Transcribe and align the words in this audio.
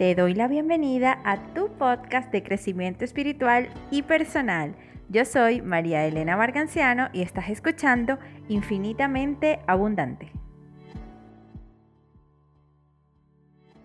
Te 0.00 0.14
doy 0.14 0.32
la 0.32 0.48
bienvenida 0.48 1.20
a 1.26 1.52
tu 1.52 1.68
podcast 1.76 2.32
de 2.32 2.42
crecimiento 2.42 3.04
espiritual 3.04 3.68
y 3.90 4.00
personal. 4.00 4.74
Yo 5.10 5.26
soy 5.26 5.60
María 5.60 6.06
Elena 6.06 6.38
Marganciano 6.38 7.10
y 7.12 7.20
estás 7.20 7.50
escuchando 7.50 8.18
Infinitamente 8.48 9.60
Abundante. 9.66 10.32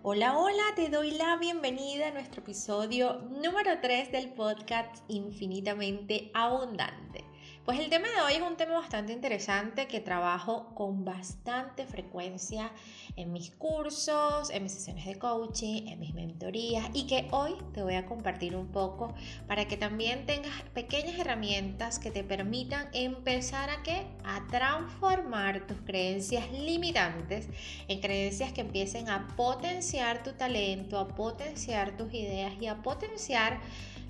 Hola, 0.03 0.37
hola, 0.37 0.63
te 0.77 0.87
doy 0.87 1.11
la 1.11 1.35
bienvenida 1.35 2.07
a 2.07 2.11
nuestro 2.11 2.43
episodio 2.43 3.19
número 3.43 3.81
3 3.81 4.13
del 4.13 4.29
podcast 4.29 5.03
Infinitamente 5.09 6.31
Abundante. 6.33 7.25
Pues 7.65 7.79
el 7.79 7.89
tema 7.89 8.07
de 8.07 8.21
hoy 8.21 8.33
es 8.33 8.47
un 8.47 8.57
tema 8.57 8.75
bastante 8.75 9.11
interesante 9.11 9.87
que 9.87 9.99
trabajo 9.99 10.75
con 10.75 11.03
bastante 11.03 11.87
frecuencia 11.87 12.71
en 13.15 13.33
mis 13.33 13.49
cursos, 13.49 14.51
en 14.51 14.61
mis 14.61 14.73
sesiones 14.73 15.07
de 15.07 15.17
coaching, 15.17 15.87
en 15.87 15.99
mis 15.99 16.13
mentorías 16.13 16.87
y 16.93 17.07
que 17.07 17.27
hoy 17.31 17.55
te 17.73 17.81
voy 17.81 17.95
a 17.95 18.05
compartir 18.05 18.55
un 18.55 18.67
poco 18.67 19.15
para 19.47 19.67
que 19.67 19.77
también 19.77 20.27
tengas 20.27 20.53
pequeñas 20.75 21.17
herramientas 21.17 21.97
que 21.97 22.11
te 22.11 22.23
permitan 22.23 22.87
empezar 22.93 23.71
a 23.71 23.81
qué? 23.81 24.05
A 24.23 24.45
transformar 24.45 25.65
tus 25.65 25.81
creencias 25.81 26.51
limitantes 26.51 27.49
en 27.87 27.99
creencias 27.99 28.53
que 28.53 28.61
empiecen 28.61 29.09
a 29.09 29.29
potenciar 29.35 30.21
tu 30.21 30.33
talento, 30.33 30.99
a 30.99 31.07
potenciar 31.07 31.97
tus 31.97 32.13
ideas 32.13 32.53
y 32.61 32.67
a 32.67 32.83
potenciar 32.83 33.59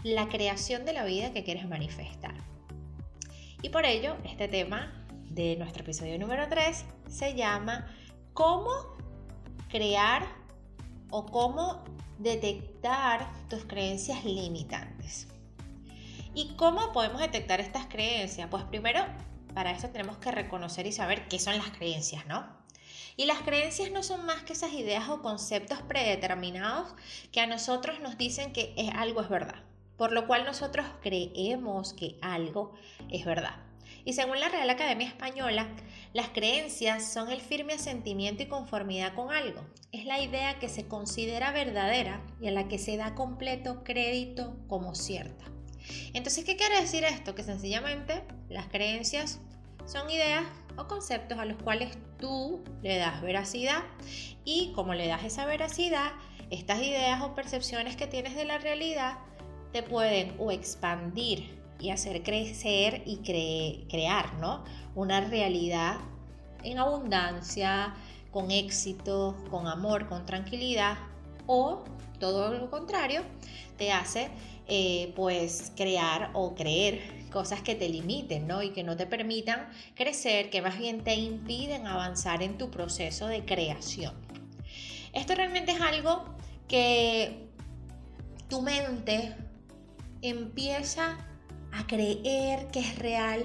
la 0.04 0.27
creación 0.27 0.84
de 0.84 0.91
la 0.91 1.05
vida 1.05 1.32
que 1.32 1.46
quieres 1.46 1.70
manifestar. 1.70 2.55
Y 3.66 3.70
por 3.70 3.84
ello, 3.84 4.16
este 4.26 4.48
tema 4.48 4.94
de 5.32 5.55
nuestro 5.55 5.82
episodio 5.82 6.20
número 6.20 6.48
3 6.48 6.86
se 7.10 7.34
llama 7.34 7.91
¿Cómo 8.32 8.70
crear 9.72 10.24
o 11.10 11.26
cómo 11.26 11.84
detectar 12.20 13.28
tus 13.50 13.66
creencias 13.66 14.24
limitantes? 14.24 15.27
¿Y 16.35 16.54
cómo 16.57 16.91
podemos 16.91 17.20
detectar 17.20 17.60
estas 17.60 17.88
creencias? 17.88 18.48
Pues 18.52 18.63
primero, 18.66 19.04
para 19.55 19.72
eso 19.72 19.90
tenemos 19.90 20.18
que 20.18 20.29
reconocer 20.29 20.85
y 20.85 20.91
saber 20.91 21.27
qué 21.27 21.40
son 21.40 21.57
las 21.57 21.72
creencias, 21.72 22.27
¿no? 22.27 22.48
Y 23.18 23.26
las 23.26 23.40
creencias 23.40 23.90
no 23.90 24.04
son 24.04 24.27
más 24.27 24.44
que 24.44 24.54
esas 24.54 24.74
ideas 24.74 25.10
o 25.10 25.24
conceptos 25.24 25.82
predeterminados 25.82 26.94
que 27.32 27.41
a 27.41 27.48
nosotros 27.48 28.00
nos 28.00 28.16
dicen 28.16 28.54
que 28.54 28.76
algo 28.96 29.22
es 29.22 29.29
verdad 29.29 29.63
por 29.98 30.12
lo 30.12 30.27
cual 30.27 30.46
nosotros 30.46 30.85
creemos 31.01 31.93
que 31.93 32.18
algo 32.21 32.74
es 33.10 33.26
verdad. 33.26 33.55
Y 34.04 34.13
según 34.13 34.40
la 34.40 34.49
Real 34.49 34.70
Academia 34.70 35.07
Española, 35.07 35.68
las 36.13 36.29
creencias 36.29 37.12
son 37.12 37.32
el 37.32 37.41
firme 37.41 37.74
asentimiento 37.74 38.43
y 38.43 38.48
conformidad 38.48 39.16
con 39.16 39.32
algo. 39.32 39.66
Es 39.91 40.05
la 40.05 40.21
idea 40.21 40.60
que 40.60 40.70
se 40.70 40.88
considera 40.88 41.51
verdadera 41.51 42.21
y 42.40 42.48
a 42.48 42.51
la 42.51 42.68
que 42.68 42.77
se 42.77 42.98
da 42.98 43.16
completo 43.16 43.84
crédito 43.84 44.55
como 44.68 44.93
cierta. 44.93 45.46
Entonces, 46.13 46.46
¿qué 46.46 46.55
quiere 46.55 46.82
decir 46.82 47.04
esto? 47.04 47.34
Que 47.34 47.43
sencillamente 47.43 48.23
las 48.48 48.68
creencias 48.68 49.40
son 49.85 50.10
ideas 50.10 50.43
o 50.77 50.88
conceptos 50.88 51.40
a 51.40 51.46
los 51.46 51.62
cuales 51.62 51.98
tú 52.20 52.63
le 52.82 52.98
das 52.98 53.21
veracidad 53.21 53.84
y 54.43 54.71
como 54.73 54.93
le 54.93 55.07
das 55.07 55.23
esa 55.23 55.46
veracidad, 55.46 56.12
estas 56.49 56.79
ideas 56.79 57.21
o 57.23 57.34
percepciones 57.34 57.96
que 57.96 58.07
tienes 58.07 58.35
de 58.35 58.46
la 58.46 58.57
realidad 58.57 59.18
te 59.76 59.84
pueden 59.84 60.34
o 60.40 60.51
expandir 60.51 61.59
y 61.81 61.90
hacer 61.90 62.23
crecer 62.23 63.04
y 63.05 63.18
crear 63.90 64.35
¿no? 64.35 64.63
una 64.95 65.19
realidad 65.19 65.97
en 66.63 66.79
abundancia, 66.79 67.94
con 68.31 68.51
éxito, 68.51 69.35
con 69.51 69.67
amor, 69.67 70.07
con 70.07 70.25
tranquilidad, 70.25 70.95
o 71.45 71.84
todo 72.22 72.53
lo 72.53 72.72
contrario, 72.72 73.23
te 73.78 73.91
hace 73.91 74.29
eh, 74.67 75.12
pues 75.13 75.73
crear 75.75 76.29
o 76.31 76.56
creer 76.56 77.28
cosas 77.29 77.62
que 77.62 77.75
te 77.75 77.89
limiten 77.89 78.47
¿no? 78.47 78.63
y 78.63 78.69
que 78.69 78.85
no 78.85 78.95
te 78.95 79.05
permitan 79.05 79.67
crecer, 79.94 80.50
que 80.50 80.61
más 80.61 80.77
bien 80.77 81.03
te 81.03 81.16
impiden 81.16 81.85
avanzar 81.85 82.41
en 82.44 82.57
tu 82.57 82.71
proceso 82.71 83.27
de 83.27 83.44
creación. 83.44 84.13
Esto 85.11 85.35
realmente 85.35 85.73
es 85.73 85.81
algo 85.81 86.23
que 86.69 87.50
tu 88.47 88.61
mente 88.61 89.35
empieza 90.30 91.18
a 91.72 91.88
creer 91.88 92.68
que 92.72 92.80
es 92.80 93.00
real, 93.00 93.44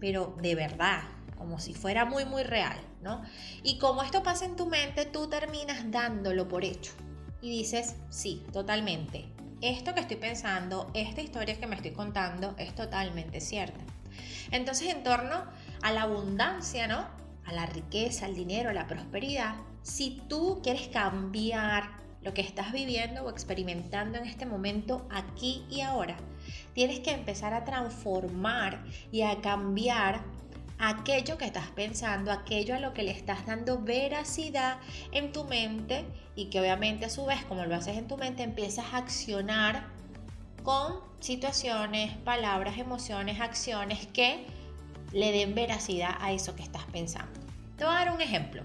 pero 0.00 0.36
de 0.40 0.54
verdad, 0.54 1.02
como 1.36 1.58
si 1.58 1.74
fuera 1.74 2.04
muy, 2.04 2.24
muy 2.24 2.42
real, 2.42 2.78
¿no? 3.02 3.22
Y 3.62 3.78
como 3.78 4.02
esto 4.02 4.22
pasa 4.22 4.44
en 4.44 4.56
tu 4.56 4.66
mente, 4.66 5.06
tú 5.06 5.28
terminas 5.28 5.90
dándolo 5.90 6.48
por 6.48 6.64
hecho 6.64 6.92
y 7.40 7.50
dices, 7.50 7.96
sí, 8.08 8.42
totalmente. 8.52 9.26
Esto 9.60 9.94
que 9.94 10.00
estoy 10.00 10.16
pensando, 10.16 10.90
esta 10.94 11.20
historia 11.20 11.58
que 11.58 11.66
me 11.66 11.76
estoy 11.76 11.92
contando 11.92 12.54
es 12.58 12.74
totalmente 12.74 13.40
cierta. 13.40 13.80
Entonces, 14.50 14.88
en 14.88 15.02
torno 15.02 15.44
a 15.82 15.92
la 15.92 16.02
abundancia, 16.02 16.86
¿no? 16.86 17.06
A 17.44 17.52
la 17.52 17.66
riqueza, 17.66 18.26
al 18.26 18.34
dinero, 18.34 18.70
a 18.70 18.72
la 18.74 18.86
prosperidad, 18.86 19.56
si 19.82 20.22
tú 20.28 20.60
quieres 20.62 20.88
cambiar 20.88 22.03
lo 22.24 22.34
que 22.34 22.40
estás 22.40 22.72
viviendo 22.72 23.22
o 23.22 23.30
experimentando 23.30 24.18
en 24.18 24.24
este 24.24 24.46
momento 24.46 25.06
aquí 25.10 25.64
y 25.70 25.82
ahora. 25.82 26.16
Tienes 26.72 27.00
que 27.00 27.12
empezar 27.12 27.52
a 27.54 27.64
transformar 27.64 28.82
y 29.12 29.22
a 29.22 29.40
cambiar 29.40 30.22
aquello 30.78 31.38
que 31.38 31.44
estás 31.44 31.68
pensando, 31.70 32.32
aquello 32.32 32.74
a 32.74 32.80
lo 32.80 32.94
que 32.94 33.02
le 33.02 33.12
estás 33.12 33.46
dando 33.46 33.80
veracidad 33.80 34.78
en 35.12 35.32
tu 35.32 35.44
mente 35.44 36.04
y 36.34 36.46
que 36.46 36.60
obviamente 36.60 37.04
a 37.04 37.10
su 37.10 37.24
vez, 37.26 37.44
como 37.44 37.64
lo 37.64 37.74
haces 37.74 37.96
en 37.96 38.08
tu 38.08 38.16
mente, 38.16 38.42
empiezas 38.42 38.86
a 38.92 38.98
accionar 38.98 39.86
con 40.62 40.94
situaciones, 41.20 42.16
palabras, 42.18 42.78
emociones, 42.78 43.40
acciones 43.40 44.06
que 44.08 44.46
le 45.12 45.30
den 45.30 45.54
veracidad 45.54 46.16
a 46.20 46.32
eso 46.32 46.56
que 46.56 46.62
estás 46.62 46.84
pensando. 46.86 47.40
Te 47.76 47.84
voy 47.84 47.94
a 47.94 47.98
dar 47.98 48.12
un 48.12 48.20
ejemplo. 48.20 48.62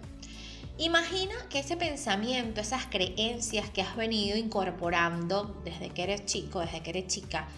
Imagina 0.80 1.36
que 1.50 1.60
ese 1.60 1.76
pensamiento, 1.76 2.62
esas 2.62 2.86
creencias 2.86 3.70
que 3.70 3.82
has 3.82 3.98
venido 3.98 4.38
incorporando 4.38 5.62
desde 5.66 5.90
que 5.90 6.04
eres 6.04 6.26
chico, 6.26 6.62
desde 6.62 6.82
que 6.82 6.92
eres 6.92 7.08
chica, 7.08 7.50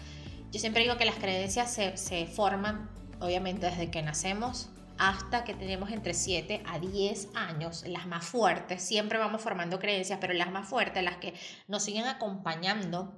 yo 0.50 0.58
siempre 0.58 0.82
digo 0.82 0.96
que 0.96 1.04
las 1.04 1.14
creencias 1.14 1.72
se, 1.94 2.26
forman, 2.26 2.90
obviamente, 3.20 3.66
desde 3.66 3.92
que 3.92 4.02
nacemos 4.02 4.70
hasta 4.98 5.44
que 5.44 5.54
tenemos 5.54 5.92
entre 5.92 6.14
7 6.14 6.64
a 6.66 6.80
10 6.80 7.28
años, 7.36 7.84
las 7.86 8.08
más 8.08 8.26
fuertes, 8.26 8.82
siempre 8.82 9.18
vamos 9.18 9.40
formando 9.40 9.78
creencias, 9.78 10.18
pero 10.20 10.34
las 10.34 10.50
más 10.50 10.68
fuertes, 10.68 11.04
las 11.04 11.18
que 11.18 11.32
nos 11.68 11.84
siguen 11.84 12.06
acompañando 12.06 13.14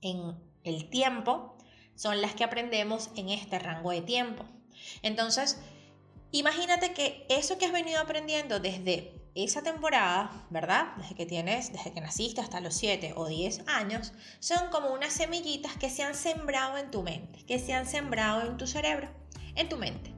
en 0.00 0.36
el 0.62 0.88
tiempo, 0.90 1.56
son 1.96 2.20
las 2.20 2.34
que 2.34 2.44
aprendemos 2.44 3.10
en 3.16 3.30
este 3.30 3.58
rango 3.58 3.90
de 3.90 4.00
tiempo. 4.00 4.44
Entonces, 5.02 5.60
Imagínate 6.30 6.92
que 6.92 7.26
eso 7.30 7.56
que 7.56 7.66
has 7.66 7.72
venido 7.72 8.00
aprendiendo 8.00 8.60
desde 8.60 9.14
esa 9.34 9.62
temporada, 9.62 10.46
¿verdad? 10.50 10.88
Desde 10.96 11.14
que 11.14 11.24
tienes, 11.24 11.72
desde 11.72 11.92
que 11.92 12.00
naciste 12.00 12.40
hasta 12.40 12.60
los 12.60 12.74
7 12.74 13.14
o 13.16 13.26
10 13.26 13.62
años, 13.66 14.12
son 14.40 14.68
como 14.70 14.92
unas 14.92 15.12
semillitas 15.12 15.76
que 15.76 15.88
se 15.88 16.02
han 16.02 16.14
sembrado 16.14 16.76
en 16.76 16.90
tu 16.90 17.02
mente, 17.02 17.44
que 17.46 17.58
se 17.58 17.72
han 17.72 17.86
sembrado 17.86 18.42
en 18.42 18.56
tu 18.56 18.66
cerebro, 18.66 19.08
en 19.54 19.68
tu 19.68 19.76
mente. 19.76 20.12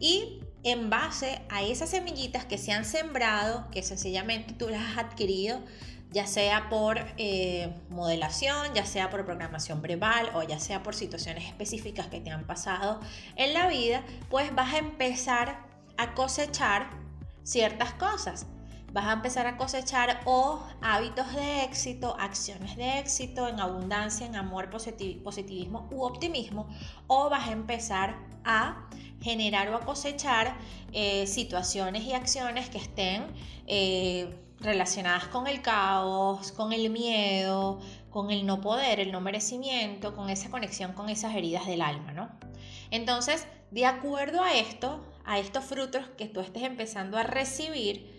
Y 0.00 0.40
en 0.64 0.90
base 0.90 1.42
a 1.50 1.62
esas 1.62 1.90
semillitas 1.90 2.46
que 2.46 2.58
se 2.58 2.72
han 2.72 2.84
sembrado, 2.84 3.70
que 3.70 3.82
sencillamente 3.82 4.54
tú 4.54 4.68
las 4.68 4.82
has 4.82 5.04
adquirido 5.04 5.62
ya 6.14 6.28
sea 6.28 6.68
por 6.70 6.98
eh, 7.18 7.74
modelación, 7.90 8.72
ya 8.72 8.86
sea 8.86 9.10
por 9.10 9.24
programación 9.24 9.82
verbal 9.82 10.30
o 10.34 10.44
ya 10.44 10.60
sea 10.60 10.84
por 10.84 10.94
situaciones 10.94 11.44
específicas 11.44 12.06
que 12.06 12.20
te 12.20 12.30
han 12.30 12.46
pasado 12.46 13.00
en 13.34 13.52
la 13.52 13.66
vida, 13.66 14.04
pues 14.30 14.54
vas 14.54 14.74
a 14.74 14.78
empezar 14.78 15.66
a 15.96 16.14
cosechar 16.14 16.88
ciertas 17.42 17.92
cosas. 17.94 18.46
Vas 18.94 19.06
a 19.06 19.12
empezar 19.12 19.48
a 19.48 19.56
cosechar 19.56 20.20
o 20.24 20.62
hábitos 20.80 21.34
de 21.34 21.64
éxito, 21.64 22.14
acciones 22.16 22.76
de 22.76 23.00
éxito, 23.00 23.48
en 23.48 23.58
abundancia, 23.58 24.24
en 24.24 24.36
amor, 24.36 24.70
positivismo 24.70 25.88
u 25.90 26.04
optimismo, 26.04 26.68
o 27.08 27.28
vas 27.28 27.48
a 27.48 27.50
empezar 27.50 28.14
a 28.44 28.86
generar 29.20 29.68
o 29.70 29.74
a 29.74 29.80
cosechar 29.80 30.56
eh, 30.92 31.26
situaciones 31.26 32.04
y 32.04 32.12
acciones 32.12 32.68
que 32.70 32.78
estén 32.78 33.24
eh, 33.66 34.32
relacionadas 34.60 35.26
con 35.26 35.48
el 35.48 35.60
caos, 35.60 36.52
con 36.52 36.72
el 36.72 36.88
miedo, 36.90 37.80
con 38.10 38.30
el 38.30 38.46
no 38.46 38.60
poder, 38.60 39.00
el 39.00 39.10
no 39.10 39.20
merecimiento, 39.20 40.14
con 40.14 40.30
esa 40.30 40.50
conexión 40.50 40.92
con 40.92 41.08
esas 41.08 41.34
heridas 41.34 41.66
del 41.66 41.82
alma, 41.82 42.12
¿no? 42.12 42.30
Entonces, 42.92 43.48
de 43.72 43.86
acuerdo 43.86 44.40
a 44.40 44.54
esto, 44.54 45.04
a 45.24 45.40
estos 45.40 45.64
frutos 45.64 46.06
que 46.16 46.26
tú 46.26 46.38
estés 46.38 46.62
empezando 46.62 47.18
a 47.18 47.24
recibir, 47.24 48.13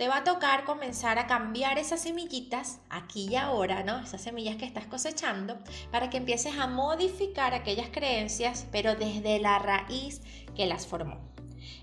te 0.00 0.08
va 0.08 0.16
a 0.16 0.24
tocar 0.24 0.64
comenzar 0.64 1.18
a 1.18 1.26
cambiar 1.26 1.76
esas 1.76 2.00
semillitas 2.00 2.78
aquí 2.88 3.28
y 3.28 3.36
ahora, 3.36 3.82
¿no? 3.82 3.98
Esas 3.98 4.22
semillas 4.22 4.56
que 4.56 4.64
estás 4.64 4.86
cosechando, 4.86 5.58
para 5.92 6.08
que 6.08 6.16
empieces 6.16 6.56
a 6.56 6.66
modificar 6.66 7.52
aquellas 7.52 7.90
creencias, 7.90 8.64
pero 8.72 8.96
desde 8.96 9.38
la 9.40 9.58
raíz 9.58 10.22
que 10.56 10.64
las 10.64 10.86
formó. 10.86 11.18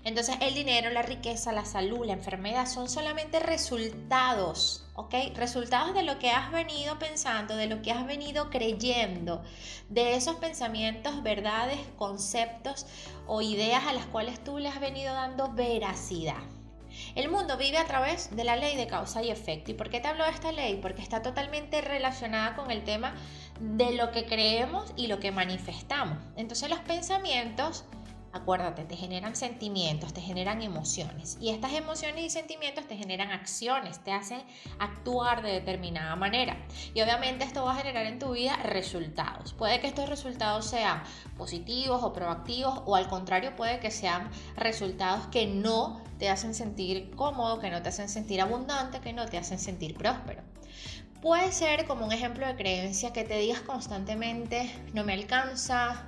Entonces 0.02 0.34
el 0.40 0.52
dinero, 0.54 0.90
la 0.90 1.02
riqueza, 1.02 1.52
la 1.52 1.64
salud, 1.64 2.06
la 2.06 2.14
enfermedad 2.14 2.66
son 2.66 2.88
solamente 2.88 3.38
resultados 3.38 4.84
¿ok? 4.96 5.14
Resultados 5.36 5.94
de 5.94 6.02
lo 6.02 6.18
que 6.18 6.32
has 6.32 6.50
venido 6.50 6.98
pensando, 6.98 7.54
de 7.54 7.68
lo 7.68 7.82
que 7.82 7.92
has 7.92 8.04
venido 8.04 8.50
creyendo, 8.50 9.44
de 9.90 10.16
esos 10.16 10.34
pensamientos, 10.36 11.22
verdades, 11.22 11.78
conceptos 11.96 12.84
o 13.28 13.42
ideas 13.42 13.84
a 13.86 13.92
las 13.92 14.06
cuales 14.06 14.42
tú 14.42 14.58
le 14.58 14.68
has 14.68 14.80
venido 14.80 15.14
dando 15.14 15.52
veracidad. 15.52 16.57
El 17.14 17.30
mundo 17.30 17.56
vive 17.56 17.78
a 17.78 17.84
través 17.84 18.34
de 18.34 18.44
la 18.44 18.56
ley 18.56 18.76
de 18.76 18.86
causa 18.86 19.22
y 19.22 19.30
efecto. 19.30 19.70
¿Y 19.70 19.74
por 19.74 19.90
qué 19.90 20.00
te 20.00 20.08
hablo 20.08 20.24
de 20.24 20.30
esta 20.30 20.52
ley? 20.52 20.78
Porque 20.80 21.02
está 21.02 21.22
totalmente 21.22 21.80
relacionada 21.80 22.56
con 22.56 22.70
el 22.70 22.84
tema 22.84 23.14
de 23.60 23.92
lo 23.92 24.10
que 24.12 24.26
creemos 24.26 24.92
y 24.96 25.06
lo 25.06 25.18
que 25.20 25.32
manifestamos. 25.32 26.18
Entonces 26.36 26.70
los 26.70 26.80
pensamientos 26.80 27.84
Acuérdate, 28.30 28.84
te 28.84 28.94
generan 28.94 29.34
sentimientos, 29.36 30.12
te 30.12 30.20
generan 30.20 30.60
emociones. 30.60 31.38
Y 31.40 31.48
estas 31.48 31.72
emociones 31.72 32.24
y 32.24 32.30
sentimientos 32.30 32.86
te 32.86 32.96
generan 32.96 33.30
acciones, 33.30 34.04
te 34.04 34.12
hacen 34.12 34.42
actuar 34.78 35.42
de 35.42 35.52
determinada 35.52 36.14
manera. 36.14 36.58
Y 36.92 37.00
obviamente 37.00 37.44
esto 37.44 37.64
va 37.64 37.72
a 37.72 37.76
generar 37.76 38.04
en 38.04 38.18
tu 38.18 38.32
vida 38.32 38.56
resultados. 38.56 39.54
Puede 39.54 39.80
que 39.80 39.86
estos 39.86 40.10
resultados 40.10 40.66
sean 40.66 41.02
positivos 41.38 42.02
o 42.02 42.12
proactivos 42.12 42.82
o 42.84 42.96
al 42.96 43.08
contrario 43.08 43.56
puede 43.56 43.80
que 43.80 43.90
sean 43.90 44.30
resultados 44.56 45.26
que 45.28 45.46
no 45.46 46.02
te 46.18 46.28
hacen 46.28 46.54
sentir 46.54 47.10
cómodo, 47.16 47.60
que 47.60 47.70
no 47.70 47.80
te 47.80 47.88
hacen 47.88 48.10
sentir 48.10 48.42
abundante, 48.42 49.00
que 49.00 49.14
no 49.14 49.24
te 49.24 49.38
hacen 49.38 49.58
sentir 49.58 49.96
próspero. 49.96 50.42
Puede 51.22 51.50
ser 51.50 51.86
como 51.86 52.04
un 52.04 52.12
ejemplo 52.12 52.46
de 52.46 52.56
creencia 52.56 53.12
que 53.12 53.24
te 53.24 53.38
digas 53.38 53.62
constantemente, 53.62 54.70
no 54.92 55.02
me 55.02 55.14
alcanza, 55.14 56.04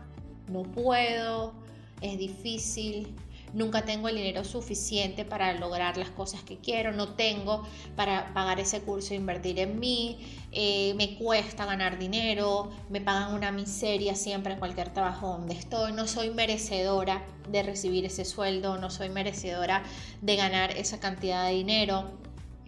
no 0.48 0.62
puedo, 0.62 1.54
es 2.00 2.18
difícil, 2.18 3.14
nunca 3.52 3.84
tengo 3.84 4.08
el 4.08 4.16
dinero 4.16 4.44
suficiente 4.44 5.24
para 5.24 5.52
lograr 5.54 5.96
las 5.96 6.10
cosas 6.10 6.42
que 6.42 6.58
quiero, 6.58 6.92
no 6.92 7.14
tengo 7.14 7.66
para 7.96 8.32
pagar 8.32 8.60
ese 8.60 8.82
curso 8.82 9.12
e 9.12 9.16
invertir 9.16 9.58
en 9.58 9.78
mí, 9.78 10.18
eh, 10.52 10.94
me 10.94 11.16
cuesta 11.16 11.66
ganar 11.66 11.98
dinero, 11.98 12.70
me 12.88 13.00
pagan 13.00 13.34
una 13.34 13.50
miseria 13.52 14.14
siempre 14.14 14.54
en 14.54 14.58
cualquier 14.58 14.92
trabajo 14.92 15.28
donde 15.28 15.54
estoy, 15.54 15.92
no 15.92 16.06
soy 16.06 16.30
merecedora 16.30 17.24
de 17.48 17.62
recibir 17.62 18.04
ese 18.04 18.24
sueldo, 18.24 18.78
no 18.78 18.90
soy 18.90 19.08
merecedora 19.08 19.82
de 20.20 20.36
ganar 20.36 20.76
esa 20.76 21.00
cantidad 21.00 21.46
de 21.46 21.54
dinero, 21.54 22.10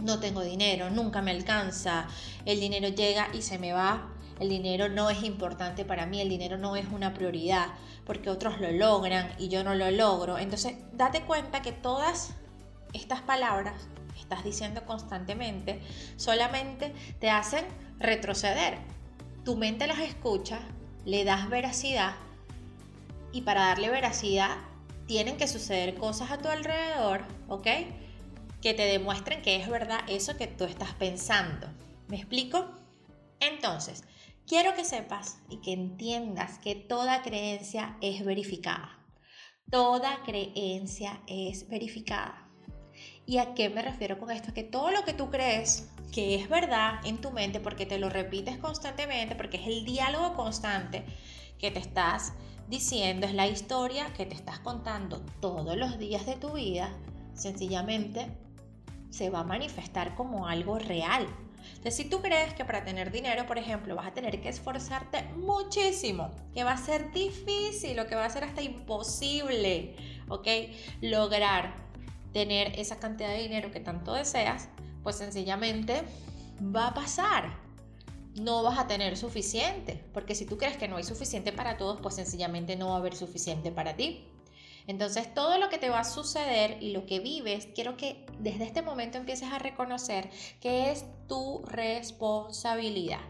no 0.03 0.19
tengo 0.19 0.43
dinero, 0.43 0.91
nunca 0.91 1.23
me 1.23 1.31
alcanza, 1.31 2.09
el 2.45 2.59
dinero 2.59 2.89
llega 2.89 3.29
y 3.33 3.43
se 3.43 3.59
me 3.59 3.73
va 3.73 4.12
el 4.43 4.49
dinero 4.49 4.89
no 4.89 5.09
es 5.09 5.23
importante 5.23 5.85
para 5.85 6.05
mí, 6.05 6.21
el 6.21 6.29
dinero 6.29 6.59
no 6.59 6.75
es 6.75 6.87
una 6.91 7.15
prioridad, 7.15 7.69
porque 8.05 8.29
otros 8.29 8.61
lo 8.61 8.73
logran 8.73 9.33
y 9.39 9.49
yo 9.49 9.63
no 9.63 9.75
lo 9.77 9.91
logro. 9.93 10.37
Entonces, 10.37 10.75
date 10.93 11.23
cuenta 11.23 11.63
que 11.63 11.71
todas 11.71 12.35
estas 12.93 13.21
palabras 13.23 13.75
que 14.13 14.21
estás 14.21 14.43
diciendo 14.43 14.85
constantemente 14.85 15.81
solamente 16.17 16.93
te 17.21 17.31
hacen 17.31 17.65
retroceder. 17.99 18.79
Tu 19.45 19.57
mente 19.57 19.87
las 19.87 20.01
escucha, 20.01 20.59
le 21.05 21.25
das 21.25 21.49
veracidad 21.49 22.15
y 23.33 23.43
para 23.43 23.67
darle 23.67 23.91
veracidad 23.91 24.57
tienen 25.07 25.37
que 25.37 25.47
suceder 25.47 25.95
cosas 25.95 26.33
a 26.33 26.39
tu 26.39 26.49
alrededor, 26.49 27.23
¿ok? 27.49 27.67
Que 28.61 28.75
te 28.75 28.83
demuestren 28.83 29.41
que 29.41 29.57
es 29.57 29.69
verdad 29.69 30.01
eso 30.09 30.37
que 30.37 30.49
tú 30.49 30.65
estás 30.65 30.93
pensando. 30.95 31.69
¿Me 32.09 32.17
explico? 32.17 32.67
Entonces, 33.41 34.05
Quiero 34.47 34.75
que 34.75 34.85
sepas 34.85 35.39
y 35.49 35.59
que 35.59 35.73
entiendas 35.73 36.59
que 36.59 36.75
toda 36.75 37.23
creencia 37.23 37.97
es 38.01 38.25
verificada. 38.25 38.99
Toda 39.71 40.23
creencia 40.25 41.23
es 41.27 41.69
verificada. 41.69 42.49
¿Y 43.25 43.39
a 43.39 43.55
qué 43.55 43.71
me 43.71 43.83
refiero 43.83 44.19
con 44.19 44.31
esto? 44.31 44.53
Que 44.53 44.65
todo 44.65 44.91
lo 44.91 45.05
que 45.05 45.15
tú 45.15 45.31
crees 45.31 45.89
que 46.13 46.35
es 46.35 46.49
verdad 46.49 47.01
en 47.05 47.21
tu 47.21 47.31
mente, 47.31 47.61
porque 47.61 47.87
te 47.87 47.99
lo 47.99 48.11
repites 48.11 48.59
constantemente, 48.59 49.35
porque 49.35 49.57
es 49.57 49.67
el 49.67 49.85
diálogo 49.85 50.35
constante 50.35 51.05
que 51.59 51.71
te 51.71 51.79
estás 51.79 52.35
diciendo, 52.69 53.27
es 53.27 53.35
la 53.35 53.47
historia 53.47 54.13
que 54.15 54.27
te 54.27 54.35
estás 54.35 54.59
contando 54.59 55.21
todos 55.41 55.77
los 55.77 55.99
días 55.99 56.27
de 56.27 56.37
tu 56.37 56.53
vida, 56.53 56.93
sencillamente 57.35 58.27
se 59.11 59.31
va 59.31 59.41
a 59.41 59.45
manifestar 59.45 60.15
como 60.15 60.47
algo 60.47 60.79
real, 60.79 61.27
entonces, 61.83 62.05
si 62.05 62.09
tú 62.09 62.23
crees 62.23 62.55
que 62.55 62.65
para 62.65 62.85
tener 62.85 63.11
dinero, 63.11 63.45
por 63.45 63.59
ejemplo, 63.59 63.97
vas 63.97 64.07
a 64.07 64.15
tener 64.15 64.41
que 64.41 64.49
esforzarte 64.49 65.25
muchísimo, 65.35 66.31
que 66.55 66.63
va 66.63 66.75
a 66.75 66.77
ser 66.77 67.11
difícil 67.11 67.99
o 67.99 68.07
que 68.07 68.15
va 68.15 68.25
a 68.25 68.31
ser 68.31 68.45
hasta 68.45 68.63
imposible, 68.63 69.97
¿ok? 70.29 70.47
Lograr 71.01 71.75
tener 72.33 72.79
esa 72.79 73.01
cantidad 73.01 73.31
de 73.31 73.43
dinero 73.43 73.73
que 73.73 73.81
tanto 73.81 74.15
deseas, 74.15 74.69
pues 75.03 75.17
sencillamente 75.17 76.03
va 76.63 76.87
a 76.87 76.95
pasar. 76.95 77.59
No 78.37 78.63
vas 78.63 78.79
a 78.79 78.87
tener 78.87 79.17
suficiente, 79.17 80.05
porque 80.15 80.37
si 80.37 80.47
tú 80.47 80.59
crees 80.59 80.77
que 80.77 80.87
no 80.87 80.99
hay 80.99 81.05
suficiente 81.05 81.51
para 81.51 81.79
todos, 81.79 82.01
pues 82.01 82.15
sencillamente 82.15 82.77
no 82.77 82.91
va 82.91 82.95
a 82.95 82.99
haber 82.99 83.17
suficiente 83.17 83.73
para 83.73 83.97
ti. 83.97 84.32
Entonces, 84.87 85.33
todo 85.33 85.59
lo 85.59 85.69
que 85.69 85.79
te 85.79 85.91
va 85.91 86.01
a 86.01 86.05
suceder 86.05 86.83
y 86.83 86.93
lo 86.93 87.07
que 87.07 87.21
vives, 87.21 87.69
quiero 87.75 87.97
que 87.97 88.27
desde 88.39 88.65
este 88.65 88.83
momento 88.83 89.19
empieces 89.19 89.53
a 89.53 89.59
reconocer 89.59 90.31
que 90.61 90.91
es 90.91 91.05
tu 91.29 91.63
responsabilidad. 91.67 93.21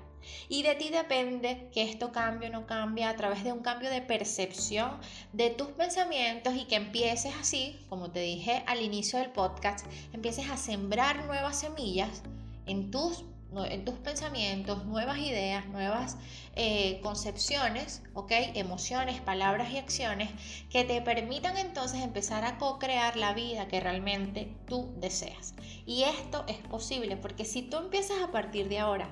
Y 0.48 0.62
de 0.62 0.74
ti 0.74 0.90
depende 0.90 1.68
que 1.72 1.82
esto 1.82 2.12
cambie 2.12 2.48
o 2.48 2.52
no 2.52 2.66
cambie 2.66 3.04
a 3.04 3.16
través 3.16 3.44
de 3.44 3.52
un 3.52 3.60
cambio 3.60 3.90
de 3.90 4.00
percepción 4.02 4.98
de 5.32 5.50
tus 5.50 5.68
pensamientos 5.68 6.54
y 6.54 6.64
que 6.66 6.76
empieces 6.76 7.34
así, 7.40 7.84
como 7.88 8.10
te 8.10 8.20
dije 8.20 8.62
al 8.66 8.82
inicio 8.82 9.18
del 9.18 9.30
podcast, 9.30 9.86
empieces 10.12 10.48
a 10.50 10.56
sembrar 10.56 11.24
nuevas 11.26 11.58
semillas 11.58 12.22
en 12.66 12.90
tus 12.90 13.24
en 13.68 13.84
tus 13.84 13.96
pensamientos, 13.96 14.84
nuevas 14.86 15.18
ideas, 15.18 15.66
nuevas 15.68 16.16
eh, 16.56 17.00
concepciones, 17.02 18.02
¿ok? 18.14 18.32
Emociones, 18.54 19.20
palabras 19.20 19.70
y 19.72 19.78
acciones 19.78 20.30
que 20.70 20.84
te 20.84 21.00
permitan 21.02 21.58
entonces 21.58 22.00
empezar 22.00 22.44
a 22.44 22.58
co-crear 22.58 23.16
la 23.16 23.34
vida 23.34 23.68
que 23.68 23.80
realmente 23.80 24.56
tú 24.66 24.94
deseas. 24.96 25.54
Y 25.84 26.04
esto 26.04 26.44
es 26.48 26.56
posible 26.58 27.16
porque 27.16 27.44
si 27.44 27.62
tú 27.62 27.76
empiezas 27.76 28.22
a 28.22 28.32
partir 28.32 28.68
de 28.68 28.78
ahora 28.78 29.08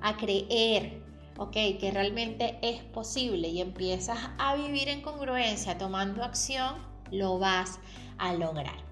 a 0.00 0.16
creer, 0.16 1.02
¿ok? 1.36 1.52
Que 1.52 1.90
realmente 1.92 2.58
es 2.62 2.82
posible 2.82 3.48
y 3.48 3.60
empiezas 3.60 4.18
a 4.38 4.54
vivir 4.54 4.88
en 4.88 5.02
congruencia 5.02 5.78
tomando 5.78 6.22
acción, 6.22 6.76
lo 7.10 7.38
vas 7.38 7.80
a 8.18 8.34
lograr. 8.34 8.89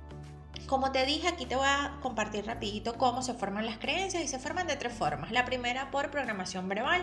Como 0.69 0.93
te 0.93 1.07
dije, 1.07 1.29
aquí 1.29 1.47
te 1.47 1.57
voy 1.57 1.67
a 1.67 1.97
compartir 2.03 2.45
rapidito 2.45 2.93
cómo 2.99 3.23
se 3.23 3.33
forman 3.33 3.65
las 3.65 3.79
creencias 3.79 4.23
y 4.23 4.29
se 4.29 4.39
forman 4.39 4.67
de 4.67 4.77
tres 4.77 4.93
formas. 4.93 5.33
La 5.33 5.47
primera 5.47 5.91
por 5.91 6.11
programación 6.11 6.69
verbal, 6.69 7.03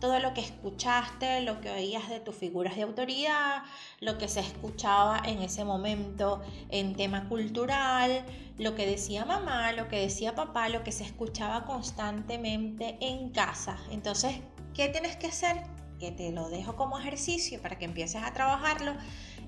todo 0.00 0.18
lo 0.18 0.32
que 0.32 0.40
escuchaste, 0.40 1.42
lo 1.42 1.60
que 1.60 1.70
oías 1.70 2.08
de 2.08 2.20
tus 2.20 2.34
figuras 2.34 2.74
de 2.74 2.84
autoridad, 2.84 3.64
lo 4.00 4.16
que 4.16 4.28
se 4.28 4.40
escuchaba 4.40 5.20
en 5.26 5.42
ese 5.42 5.62
momento 5.62 6.40
en 6.70 6.96
tema 6.96 7.28
cultural, 7.28 8.24
lo 8.56 8.74
que 8.74 8.86
decía 8.86 9.26
mamá, 9.26 9.72
lo 9.72 9.88
que 9.88 10.00
decía 10.00 10.34
papá, 10.34 10.70
lo 10.70 10.82
que 10.82 10.90
se 10.90 11.04
escuchaba 11.04 11.66
constantemente 11.66 12.96
en 13.02 13.28
casa. 13.28 13.76
Entonces, 13.90 14.36
¿qué 14.72 14.88
tienes 14.88 15.16
que 15.16 15.26
hacer? 15.26 15.58
Que 16.00 16.12
te 16.12 16.32
lo 16.32 16.48
dejo 16.48 16.76
como 16.76 16.98
ejercicio 16.98 17.60
para 17.60 17.76
que 17.78 17.84
empieces 17.84 18.22
a 18.22 18.32
trabajarlo. 18.32 18.94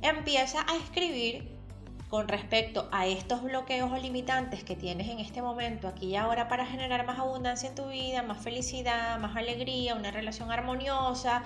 Empieza 0.02 0.66
a 0.68 0.76
escribir 0.76 1.63
con 2.14 2.28
respecto 2.28 2.88
a 2.92 3.08
estos 3.08 3.42
bloqueos 3.42 3.90
o 3.90 3.96
limitantes 3.96 4.62
que 4.62 4.76
tienes 4.76 5.08
en 5.08 5.18
este 5.18 5.42
momento, 5.42 5.88
aquí 5.88 6.10
y 6.10 6.14
ahora, 6.14 6.46
para 6.46 6.64
generar 6.64 7.04
más 7.04 7.18
abundancia 7.18 7.68
en 7.68 7.74
tu 7.74 7.88
vida, 7.88 8.22
más 8.22 8.40
felicidad, 8.40 9.18
más 9.18 9.34
alegría, 9.34 9.96
una 9.96 10.12
relación 10.12 10.52
armoniosa, 10.52 11.42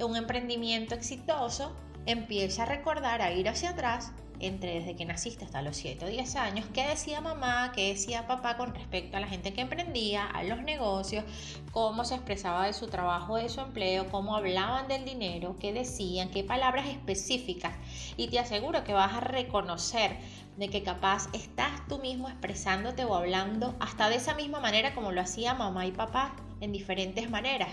un 0.00 0.14
emprendimiento 0.14 0.94
exitoso, 0.94 1.74
empieza 2.06 2.62
a 2.62 2.66
recordar, 2.66 3.20
a 3.20 3.32
ir 3.32 3.48
hacia 3.48 3.70
atrás 3.70 4.12
entre 4.42 4.80
desde 4.80 4.96
que 4.96 5.04
naciste 5.04 5.44
hasta 5.44 5.62
los 5.62 5.76
7 5.76 6.04
o 6.04 6.08
10 6.08 6.36
años, 6.36 6.66
qué 6.74 6.86
decía 6.86 7.20
mamá, 7.20 7.72
qué 7.74 7.88
decía 7.88 8.26
papá 8.26 8.56
con 8.56 8.74
respecto 8.74 9.16
a 9.16 9.20
la 9.20 9.28
gente 9.28 9.52
que 9.52 9.60
emprendía, 9.60 10.26
a 10.26 10.42
los 10.42 10.62
negocios, 10.62 11.24
cómo 11.70 12.04
se 12.04 12.16
expresaba 12.16 12.66
de 12.66 12.72
su 12.72 12.88
trabajo, 12.88 13.36
de 13.36 13.48
su 13.48 13.60
empleo, 13.60 14.10
cómo 14.10 14.36
hablaban 14.36 14.88
del 14.88 15.04
dinero, 15.04 15.56
qué 15.60 15.72
decían, 15.72 16.30
qué 16.30 16.42
palabras 16.42 16.88
específicas. 16.88 17.74
Y 18.16 18.28
te 18.28 18.38
aseguro 18.38 18.84
que 18.84 18.92
vas 18.92 19.14
a 19.14 19.20
reconocer 19.20 20.18
de 20.56 20.68
que 20.68 20.82
capaz 20.82 21.28
estás 21.32 21.86
tú 21.88 21.98
mismo 21.98 22.28
expresándote 22.28 23.04
o 23.04 23.14
hablando 23.14 23.74
hasta 23.80 24.08
de 24.08 24.16
esa 24.16 24.34
misma 24.34 24.60
manera 24.60 24.94
como 24.94 25.12
lo 25.12 25.20
hacía 25.20 25.54
mamá 25.54 25.86
y 25.86 25.92
papá 25.92 26.34
en 26.60 26.72
diferentes 26.72 27.30
maneras. 27.30 27.70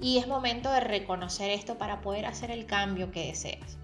Y 0.00 0.18
es 0.18 0.28
momento 0.28 0.70
de 0.70 0.80
reconocer 0.80 1.50
esto 1.50 1.78
para 1.78 2.00
poder 2.02 2.26
hacer 2.26 2.50
el 2.50 2.66
cambio 2.66 3.10
que 3.10 3.28
deseas. 3.28 3.78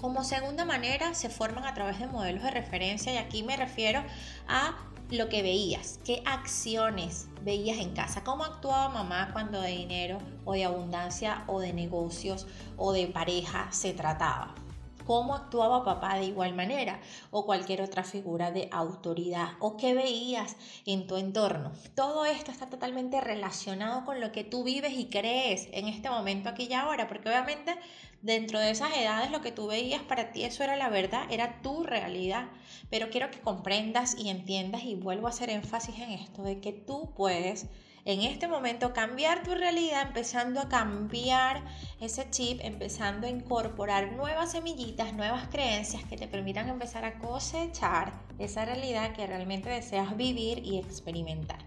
Como 0.00 0.24
segunda 0.24 0.64
manera, 0.64 1.14
se 1.14 1.28
forman 1.30 1.64
a 1.64 1.74
través 1.74 1.98
de 1.98 2.06
modelos 2.06 2.42
de 2.42 2.50
referencia 2.50 3.12
y 3.12 3.16
aquí 3.16 3.42
me 3.42 3.56
refiero 3.56 4.02
a 4.48 4.76
lo 5.10 5.28
que 5.28 5.42
veías, 5.42 6.00
qué 6.04 6.22
acciones 6.24 7.28
veías 7.42 7.78
en 7.78 7.94
casa, 7.94 8.24
cómo 8.24 8.44
actuaba 8.44 8.88
mamá 8.88 9.30
cuando 9.32 9.60
de 9.60 9.70
dinero 9.70 10.18
o 10.44 10.54
de 10.54 10.64
abundancia 10.64 11.44
o 11.46 11.60
de 11.60 11.72
negocios 11.72 12.46
o 12.76 12.92
de 12.92 13.06
pareja 13.06 13.68
se 13.70 13.92
trataba. 13.92 14.54
Cómo 15.04 15.34
actuaba 15.34 15.84
papá 15.84 16.16
de 16.16 16.26
igual 16.26 16.54
manera 16.54 17.00
o 17.30 17.46
cualquier 17.46 17.82
otra 17.82 18.04
figura 18.04 18.50
de 18.50 18.68
autoridad 18.72 19.50
o 19.60 19.76
qué 19.76 19.94
veías 19.94 20.56
en 20.86 21.06
tu 21.06 21.16
entorno. 21.16 21.72
Todo 21.94 22.24
esto 22.24 22.50
está 22.50 22.68
totalmente 22.68 23.20
relacionado 23.20 24.04
con 24.04 24.20
lo 24.20 24.32
que 24.32 24.44
tú 24.44 24.64
vives 24.64 24.92
y 24.92 25.06
crees 25.06 25.68
en 25.72 25.88
este 25.88 26.10
momento 26.10 26.48
aquí 26.48 26.66
y 26.70 26.74
ahora, 26.74 27.08
porque 27.08 27.28
obviamente 27.28 27.76
dentro 28.22 28.58
de 28.58 28.70
esas 28.70 28.96
edades 28.96 29.30
lo 29.30 29.42
que 29.42 29.52
tú 29.52 29.66
veías 29.66 30.02
para 30.02 30.32
ti 30.32 30.44
eso 30.44 30.64
era 30.64 30.76
la 30.76 30.88
verdad, 30.88 31.26
era 31.30 31.60
tu 31.62 31.84
realidad. 31.84 32.48
Pero 32.90 33.10
quiero 33.10 33.30
que 33.30 33.40
comprendas 33.40 34.16
y 34.18 34.28
entiendas 34.30 34.84
y 34.84 34.94
vuelvo 34.94 35.26
a 35.26 35.30
hacer 35.30 35.50
énfasis 35.50 35.98
en 35.98 36.10
esto 36.10 36.42
de 36.42 36.60
que 36.60 36.72
tú 36.72 37.12
puedes 37.14 37.66
en 38.04 38.20
este 38.20 38.48
momento 38.48 38.92
cambiar 38.92 39.42
tu 39.42 39.54
realidad, 39.54 40.02
empezando 40.02 40.60
a 40.60 40.68
cambiar 40.68 41.62
ese 42.00 42.28
chip, 42.30 42.60
empezando 42.62 43.26
a 43.26 43.30
incorporar 43.30 44.12
nuevas 44.12 44.52
semillitas, 44.52 45.14
nuevas 45.14 45.48
creencias 45.48 46.04
que 46.04 46.16
te 46.16 46.28
permitan 46.28 46.68
empezar 46.68 47.04
a 47.04 47.18
cosechar 47.18 48.12
esa 48.38 48.64
realidad 48.64 49.12
que 49.12 49.26
realmente 49.26 49.70
deseas 49.70 50.16
vivir 50.16 50.58
y 50.64 50.78
experimentar. 50.78 51.64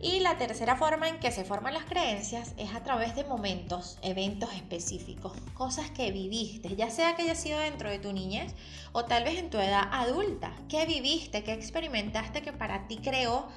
Y 0.00 0.20
la 0.20 0.38
tercera 0.38 0.76
forma 0.76 1.08
en 1.08 1.18
que 1.18 1.32
se 1.32 1.44
forman 1.44 1.74
las 1.74 1.84
creencias 1.84 2.54
es 2.56 2.72
a 2.72 2.84
través 2.84 3.16
de 3.16 3.24
momentos, 3.24 3.98
eventos 4.02 4.52
específicos, 4.52 5.32
cosas 5.54 5.90
que 5.90 6.12
viviste, 6.12 6.76
ya 6.76 6.88
sea 6.88 7.16
que 7.16 7.22
haya 7.22 7.34
sido 7.34 7.58
dentro 7.58 7.90
de 7.90 7.98
tu 7.98 8.12
niñez 8.12 8.54
o 8.92 9.06
tal 9.06 9.24
vez 9.24 9.38
en 9.38 9.50
tu 9.50 9.58
edad 9.58 9.88
adulta. 9.90 10.52
¿Qué 10.68 10.86
viviste? 10.86 11.42
¿Qué 11.42 11.52
experimentaste 11.52 12.42
que 12.42 12.52
para 12.52 12.86
ti 12.86 12.98
creó 12.98 13.48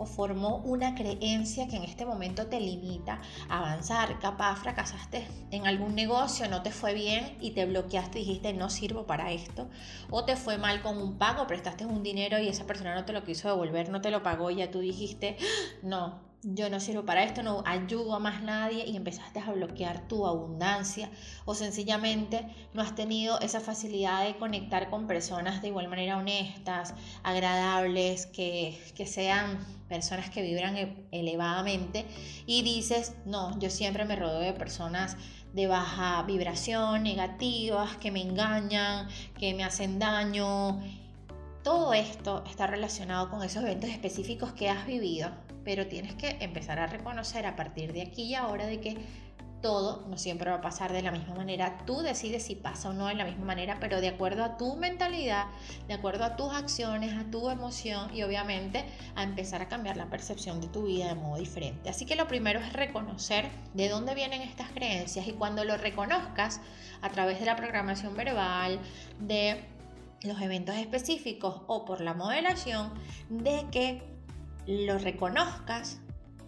o 0.00 0.06
formó 0.06 0.56
una 0.64 0.94
creencia 0.94 1.68
que 1.68 1.76
en 1.76 1.84
este 1.84 2.06
momento 2.06 2.46
te 2.46 2.58
limita 2.58 3.20
a 3.50 3.58
avanzar. 3.58 4.18
Capaz 4.18 4.56
fracasaste 4.56 5.28
en 5.50 5.66
algún 5.66 5.94
negocio, 5.94 6.48
no 6.48 6.62
te 6.62 6.70
fue 6.70 6.94
bien 6.94 7.36
y 7.38 7.50
te 7.50 7.66
bloqueaste 7.66 8.18
y 8.18 8.24
dijiste 8.24 8.54
no 8.54 8.70
sirvo 8.70 9.04
para 9.04 9.30
esto. 9.30 9.68
O 10.10 10.24
te 10.24 10.36
fue 10.36 10.56
mal 10.56 10.80
con 10.80 10.96
un 10.96 11.18
pago, 11.18 11.46
prestaste 11.46 11.84
un 11.84 12.02
dinero 12.02 12.38
y 12.38 12.48
esa 12.48 12.66
persona 12.66 12.94
no 12.94 13.04
te 13.04 13.12
lo 13.12 13.24
quiso 13.24 13.48
devolver, 13.48 13.90
no 13.90 14.00
te 14.00 14.10
lo 14.10 14.22
pagó 14.22 14.50
y 14.50 14.56
ya 14.56 14.70
tú 14.70 14.80
dijiste 14.80 15.36
no, 15.82 16.29
yo 16.42 16.70
no 16.70 16.80
sirvo 16.80 17.04
para 17.04 17.24
esto, 17.24 17.42
no 17.42 17.62
ayudo 17.66 18.14
a 18.14 18.18
más 18.18 18.42
nadie 18.42 18.86
y 18.86 18.96
empezaste 18.96 19.40
a 19.40 19.52
bloquear 19.52 20.08
tu 20.08 20.26
abundancia 20.26 21.10
o 21.44 21.54
sencillamente 21.54 22.46
no 22.72 22.80
has 22.80 22.94
tenido 22.94 23.38
esa 23.40 23.60
facilidad 23.60 24.24
de 24.24 24.36
conectar 24.36 24.88
con 24.88 25.06
personas 25.06 25.60
de 25.60 25.68
igual 25.68 25.88
manera 25.88 26.16
honestas, 26.16 26.94
agradables, 27.22 28.26
que, 28.26 28.80
que 28.94 29.06
sean 29.06 29.58
personas 29.88 30.30
que 30.30 30.40
vibran 30.40 30.76
e, 30.76 31.06
elevadamente 31.10 32.06
y 32.46 32.62
dices, 32.62 33.14
no, 33.26 33.58
yo 33.58 33.68
siempre 33.68 34.06
me 34.06 34.16
rodeo 34.16 34.40
de 34.40 34.54
personas 34.54 35.18
de 35.52 35.66
baja 35.66 36.22
vibración, 36.22 37.02
negativas, 37.02 37.96
que 37.96 38.10
me 38.10 38.22
engañan, 38.22 39.08
que 39.38 39.52
me 39.52 39.64
hacen 39.64 39.98
daño. 39.98 40.80
Todo 41.62 41.92
esto 41.92 42.44
está 42.48 42.66
relacionado 42.66 43.28
con 43.28 43.42
esos 43.42 43.62
eventos 43.62 43.90
específicos 43.90 44.52
que 44.52 44.70
has 44.70 44.86
vivido 44.86 45.30
pero 45.64 45.86
tienes 45.86 46.14
que 46.14 46.36
empezar 46.40 46.78
a 46.78 46.86
reconocer 46.86 47.46
a 47.46 47.56
partir 47.56 47.92
de 47.92 48.02
aquí 48.02 48.24
y 48.24 48.34
ahora 48.34 48.66
de 48.66 48.80
que 48.80 48.96
todo 49.60 50.06
no 50.08 50.16
siempre 50.16 50.50
va 50.50 50.56
a 50.56 50.60
pasar 50.60 50.92
de 50.92 51.02
la 51.02 51.10
misma 51.10 51.34
manera. 51.34 51.78
Tú 51.86 52.00
decides 52.00 52.44
si 52.44 52.54
pasa 52.54 52.90
o 52.90 52.92
no 52.92 53.06
de 53.06 53.14
la 53.14 53.24
misma 53.24 53.44
manera, 53.44 53.78
pero 53.80 54.00
de 54.00 54.08
acuerdo 54.08 54.44
a 54.44 54.56
tu 54.56 54.76
mentalidad, 54.76 55.46
de 55.86 55.94
acuerdo 55.94 56.24
a 56.24 56.36
tus 56.36 56.52
acciones, 56.52 57.14
a 57.14 57.30
tu 57.30 57.50
emoción 57.50 58.14
y 58.14 58.22
obviamente 58.22 58.84
a 59.14 59.22
empezar 59.22 59.62
a 59.62 59.68
cambiar 59.68 59.96
la 59.96 60.08
percepción 60.08 60.60
de 60.60 60.68
tu 60.68 60.84
vida 60.84 61.08
de 61.08 61.14
modo 61.14 61.38
diferente. 61.38 61.90
Así 61.90 62.06
que 62.06 62.16
lo 62.16 62.26
primero 62.26 62.60
es 62.60 62.72
reconocer 62.72 63.48
de 63.74 63.88
dónde 63.88 64.14
vienen 64.14 64.42
estas 64.42 64.70
creencias 64.70 65.26
y 65.26 65.32
cuando 65.32 65.64
lo 65.64 65.76
reconozcas 65.76 66.60
a 67.02 67.10
través 67.10 67.40
de 67.40 67.46
la 67.46 67.56
programación 67.56 68.16
verbal, 68.16 68.80
de 69.18 69.64
los 70.22 70.40
eventos 70.40 70.76
específicos 70.76 71.62
o 71.66 71.84
por 71.84 72.00
la 72.00 72.14
modelación, 72.14 72.92
de 73.28 73.66
que 73.70 74.02
lo 74.70 74.98
reconozcas, 74.98 75.98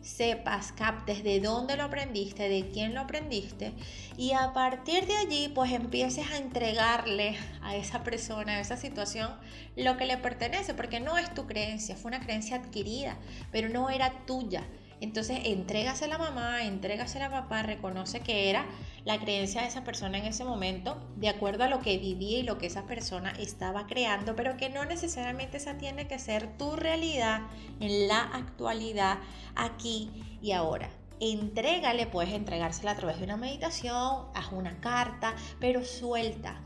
sepas, 0.00 0.72
captes 0.72 1.24
de 1.24 1.40
dónde 1.40 1.76
lo 1.76 1.84
aprendiste, 1.84 2.48
de 2.48 2.70
quién 2.70 2.94
lo 2.94 3.00
aprendiste 3.00 3.72
y 4.16 4.32
a 4.32 4.52
partir 4.52 5.06
de 5.06 5.16
allí 5.16 5.50
pues 5.52 5.72
empieces 5.72 6.30
a 6.30 6.36
entregarle 6.36 7.36
a 7.62 7.74
esa 7.74 8.04
persona, 8.04 8.54
a 8.56 8.60
esa 8.60 8.76
situación, 8.76 9.30
lo 9.76 9.96
que 9.96 10.06
le 10.06 10.18
pertenece, 10.18 10.72
porque 10.74 11.00
no 11.00 11.18
es 11.18 11.34
tu 11.34 11.46
creencia, 11.46 11.96
fue 11.96 12.10
una 12.10 12.20
creencia 12.20 12.56
adquirida, 12.56 13.16
pero 13.50 13.68
no 13.68 13.90
era 13.90 14.24
tuya. 14.24 14.62
Entonces, 15.02 15.40
entrégasela 15.46 16.14
a 16.14 16.18
mamá, 16.18 16.62
entrégasela 16.62 17.26
a 17.26 17.30
papá, 17.30 17.64
reconoce 17.64 18.20
que 18.20 18.48
era 18.50 18.66
la 19.04 19.18
creencia 19.18 19.62
de 19.62 19.66
esa 19.66 19.82
persona 19.82 20.16
en 20.16 20.26
ese 20.26 20.44
momento, 20.44 20.96
de 21.16 21.28
acuerdo 21.28 21.64
a 21.64 21.68
lo 21.68 21.80
que 21.80 21.98
vivía 21.98 22.38
y 22.38 22.42
lo 22.44 22.56
que 22.56 22.66
esa 22.66 22.86
persona 22.86 23.32
estaba 23.40 23.88
creando, 23.88 24.36
pero 24.36 24.56
que 24.56 24.70
no 24.70 24.84
necesariamente 24.84 25.56
esa 25.56 25.76
tiene 25.76 26.06
que 26.06 26.20
ser 26.20 26.56
tu 26.56 26.76
realidad 26.76 27.40
en 27.80 28.06
la 28.06 28.20
actualidad, 28.20 29.18
aquí 29.56 30.38
y 30.40 30.52
ahora. 30.52 30.88
Entrégale, 31.18 32.06
puedes 32.06 32.32
entregársela 32.32 32.92
a 32.92 32.96
través 32.96 33.18
de 33.18 33.24
una 33.24 33.36
meditación, 33.36 34.26
haz 34.34 34.52
una 34.52 34.78
carta, 34.78 35.34
pero 35.58 35.84
suelta. 35.84 36.60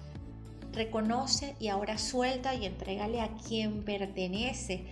Reconoce 0.72 1.56
y 1.58 1.68
ahora 1.68 1.96
suelta 1.96 2.54
y 2.54 2.66
entrégale 2.66 3.22
a 3.22 3.28
quien 3.28 3.82
pertenece 3.82 4.84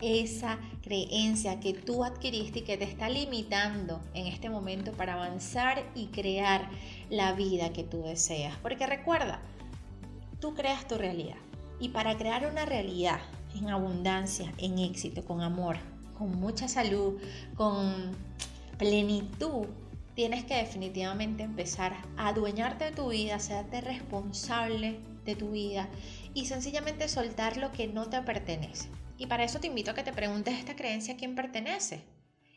esa 0.00 0.58
creencia 0.82 1.60
que 1.60 1.72
tú 1.72 2.04
adquiriste 2.04 2.60
y 2.60 2.62
que 2.62 2.76
te 2.76 2.84
está 2.84 3.08
limitando 3.08 4.00
en 4.14 4.26
este 4.26 4.50
momento 4.50 4.92
para 4.92 5.14
avanzar 5.14 5.84
y 5.94 6.06
crear 6.06 6.68
la 7.10 7.32
vida 7.32 7.72
que 7.72 7.84
tú 7.84 8.02
deseas. 8.02 8.56
Porque 8.58 8.86
recuerda, 8.86 9.40
tú 10.40 10.54
creas 10.54 10.86
tu 10.86 10.96
realidad. 10.96 11.36
Y 11.80 11.88
para 11.90 12.16
crear 12.16 12.46
una 12.46 12.64
realidad 12.64 13.20
en 13.54 13.70
abundancia, 13.70 14.52
en 14.58 14.78
éxito, 14.78 15.24
con 15.24 15.40
amor, 15.40 15.76
con 16.18 16.38
mucha 16.38 16.68
salud, 16.68 17.20
con 17.56 18.12
plenitud, 18.78 19.66
tienes 20.14 20.44
que 20.44 20.56
definitivamente 20.56 21.42
empezar 21.42 21.96
a 22.16 22.28
adueñarte 22.28 22.84
de 22.86 22.92
tu 22.92 23.08
vida, 23.08 23.36
hacerte 23.36 23.80
responsable 23.80 25.00
de 25.24 25.34
tu 25.34 25.50
vida 25.50 25.88
y 26.34 26.46
sencillamente 26.46 27.08
soltar 27.08 27.56
lo 27.56 27.72
que 27.72 27.88
no 27.88 28.08
te 28.08 28.20
pertenece. 28.22 28.88
Y 29.16 29.26
para 29.26 29.44
eso 29.44 29.60
te 29.60 29.68
invito 29.68 29.92
a 29.92 29.94
que 29.94 30.02
te 30.02 30.12
preguntes 30.12 30.58
esta 30.58 30.76
creencia 30.76 31.14
a 31.14 31.16
quién 31.16 31.34
pertenece. 31.34 32.04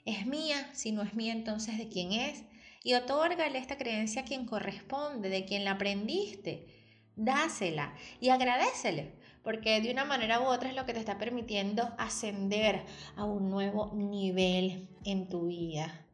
¿Es 0.06 0.26
mía? 0.26 0.70
Si 0.74 0.92
no 0.92 1.04
es 1.04 1.14
mía, 1.14 1.34
entonces 1.34 1.78
¿de 1.78 1.90
quién 1.90 2.14
es? 2.14 2.44
Y 2.84 2.94
otórgale 2.94 3.60
esta 3.60 3.78
creencia 3.78 4.22
a 4.22 4.26
quien 4.26 4.46
corresponde, 4.46 5.30
de 5.30 5.46
quien 5.46 5.66
la 5.66 5.72
aprendiste. 5.72 6.68
Dásela 7.16 7.94
y 8.20 8.30
agradecele, 8.30 9.16
porque 9.44 9.82
de 9.82 9.92
una 9.92 10.06
manera 10.06 10.40
u 10.40 10.46
otra 10.46 10.70
es 10.70 10.76
lo 10.76 10.86
que 10.86 10.94
te 10.94 11.00
está 11.00 11.18
permitiendo 11.18 11.94
ascender 11.98 12.86
a 13.16 13.26
un 13.26 13.50
nuevo 13.50 13.92
nivel 13.94 14.88
en 15.04 15.28
tu 15.28 15.48
vida. 15.48 16.06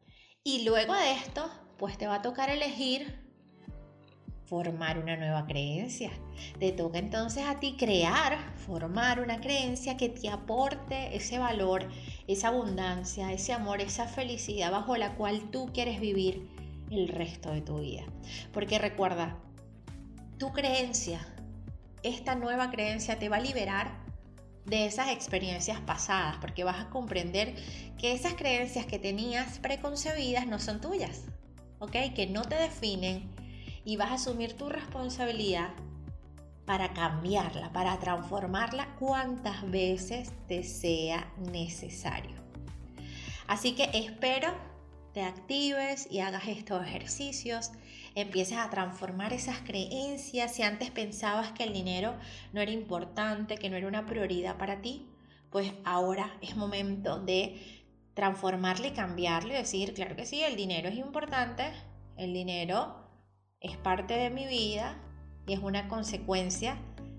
Y 0.42 0.64
luego 0.64 0.94
de 0.94 1.12
esto, 1.12 1.50
pues 1.78 1.96
te 1.96 2.06
va 2.06 2.16
a 2.16 2.22
tocar 2.22 2.50
elegir 2.50 3.23
formar 4.54 5.00
una 5.00 5.16
nueva 5.16 5.46
creencia. 5.46 6.12
Te 6.60 6.70
toca 6.70 6.98
entonces 7.00 7.44
a 7.44 7.58
ti 7.58 7.74
crear, 7.76 8.38
formar 8.54 9.18
una 9.18 9.40
creencia 9.40 9.96
que 9.96 10.08
te 10.08 10.28
aporte 10.28 11.16
ese 11.16 11.40
valor, 11.40 11.88
esa 12.28 12.48
abundancia, 12.48 13.32
ese 13.32 13.52
amor, 13.52 13.80
esa 13.80 14.06
felicidad 14.06 14.70
bajo 14.70 14.96
la 14.96 15.16
cual 15.16 15.50
tú 15.50 15.72
quieres 15.74 15.98
vivir 15.98 16.48
el 16.92 17.08
resto 17.08 17.50
de 17.50 17.62
tu 17.62 17.80
vida. 17.80 18.04
Porque 18.52 18.78
recuerda, 18.78 19.36
tu 20.38 20.52
creencia, 20.52 21.26
esta 22.04 22.36
nueva 22.36 22.70
creencia 22.70 23.18
te 23.18 23.28
va 23.28 23.38
a 23.38 23.40
liberar 23.40 24.04
de 24.66 24.86
esas 24.86 25.08
experiencias 25.08 25.80
pasadas, 25.80 26.36
porque 26.36 26.62
vas 26.62 26.78
a 26.78 26.90
comprender 26.90 27.56
que 27.98 28.12
esas 28.12 28.34
creencias 28.34 28.86
que 28.86 29.00
tenías 29.00 29.58
preconcebidas 29.58 30.46
no 30.46 30.60
son 30.60 30.80
tuyas, 30.80 31.22
¿ok? 31.80 32.14
Que 32.14 32.28
no 32.28 32.42
te 32.42 32.54
definen 32.54 33.33
y 33.84 33.96
vas 33.96 34.10
a 34.10 34.14
asumir 34.14 34.56
tu 34.56 34.68
responsabilidad 34.68 35.70
para 36.64 36.92
cambiarla, 36.92 37.72
para 37.72 37.98
transformarla 37.98 38.94
cuantas 38.96 39.70
veces 39.70 40.32
te 40.48 40.62
sea 40.62 41.30
necesario. 41.36 42.36
Así 43.46 43.74
que 43.74 43.90
espero 43.92 44.54
te 45.14 45.22
actives 45.22 46.08
y 46.10 46.18
hagas 46.18 46.48
estos 46.48 46.84
ejercicios, 46.84 47.70
empieces 48.16 48.58
a 48.58 48.68
transformar 48.68 49.32
esas 49.32 49.60
creencias. 49.60 50.52
Si 50.52 50.62
antes 50.62 50.90
pensabas 50.90 51.52
que 51.52 51.62
el 51.62 51.72
dinero 51.72 52.16
no 52.52 52.60
era 52.60 52.72
importante, 52.72 53.56
que 53.56 53.70
no 53.70 53.76
era 53.76 53.86
una 53.86 54.06
prioridad 54.06 54.58
para 54.58 54.82
ti, 54.82 55.06
pues 55.50 55.72
ahora 55.84 56.36
es 56.42 56.56
momento 56.56 57.20
de 57.20 57.84
transformarle 58.14 58.88
y 58.88 58.90
cambiarle 58.90 59.54
y 59.54 59.58
decir, 59.58 59.94
claro 59.94 60.16
que 60.16 60.26
sí, 60.26 60.42
el 60.42 60.56
dinero 60.56 60.88
es 60.88 60.96
importante, 60.96 61.70
el 62.16 62.32
dinero 62.32 63.03
es 63.64 63.76
parte 63.78 64.14
de 64.14 64.30
mi 64.30 64.46
vida 64.46 64.94
y 65.46 65.54
es 65.54 65.58
una 65.58 65.88
consecuencia 65.88 66.76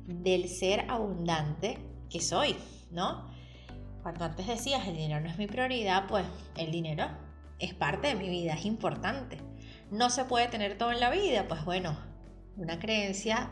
del 0.08 0.48
ser 0.48 0.86
abundante 0.90 1.80
que 2.10 2.22
soy, 2.22 2.56
¿no? 2.92 3.28
Cuando 4.04 4.26
antes 4.26 4.46
decías 4.46 4.88
el 4.88 4.96
dinero 4.96 5.20
no 5.20 5.30
es 5.30 5.40
mi 5.40 5.48
prioridad, 5.48 6.06
pues 6.08 6.24
el 6.56 6.72
dinero 6.72 7.08
es 7.58 7.74
parte 7.74 8.08
de 8.10 8.16
mi 8.16 8.30
vida, 8.30 8.54
es 8.54 8.66
importante. 8.66 9.40
No 9.90 10.12
se 10.12 10.26
puede 10.26 10.48
tener 10.48 10.78
todo 10.78 10.92
en 10.92 11.00
la 11.00 11.10
vida, 11.10 11.48
pues 11.48 11.66
bueno, 11.66 11.98
una 12.58 12.78
creencia 12.80 13.52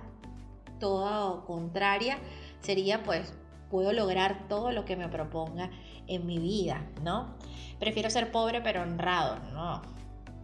todo 0.80 1.46
contraria 1.46 2.20
sería 2.60 3.04
pues 3.04 3.34
puedo 3.72 3.92
lograr 3.92 4.48
todo 4.48 4.72
lo 4.72 4.86
que 4.86 4.96
me 4.96 5.08
proponga 5.08 5.72
en 6.06 6.28
mi 6.28 6.38
vida, 6.38 6.86
¿no? 7.02 7.36
Prefiero 7.80 8.12
ser 8.12 8.32
pobre 8.32 8.62
pero 8.62 8.84
honrado, 8.84 9.40
no. 9.52 9.82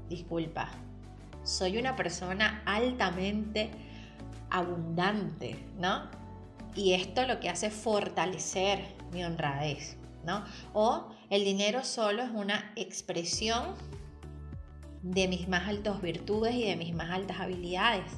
Disculpa. 0.09 0.71
Soy 1.43 1.77
una 1.77 1.95
persona 1.95 2.61
altamente 2.65 3.69
abundante, 4.49 5.57
¿no? 5.77 6.09
Y 6.75 6.93
esto 6.93 7.25
lo 7.25 7.39
que 7.39 7.49
hace 7.49 7.67
es 7.67 7.73
fortalecer 7.73 8.95
mi 9.11 9.23
honradez, 9.23 9.97
¿no? 10.25 10.43
O 10.73 11.09
el 11.29 11.43
dinero 11.43 11.83
solo 11.83 12.23
es 12.23 12.29
una 12.31 12.71
expresión 12.75 13.75
de 15.01 15.27
mis 15.27 15.47
más 15.47 15.67
altas 15.67 16.01
virtudes 16.01 16.53
y 16.55 16.65
de 16.65 16.75
mis 16.75 16.93
más 16.93 17.09
altas 17.09 17.39
habilidades. 17.39 18.11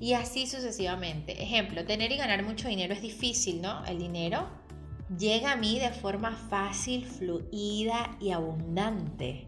Y 0.00 0.12
así 0.12 0.46
sucesivamente. 0.46 1.42
Ejemplo, 1.42 1.84
tener 1.84 2.12
y 2.12 2.16
ganar 2.16 2.42
mucho 2.42 2.68
dinero 2.68 2.92
es 2.92 3.02
difícil, 3.02 3.62
¿no? 3.62 3.84
El 3.86 3.98
dinero 3.98 4.46
llega 5.18 5.52
a 5.52 5.56
mí 5.56 5.78
de 5.78 5.90
forma 5.90 6.32
fácil, 6.32 7.06
fluida 7.06 8.16
y 8.20 8.30
abundante. 8.30 9.46